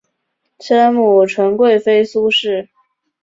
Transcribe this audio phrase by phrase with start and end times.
[0.59, 2.69] 生母纯贵妃苏氏。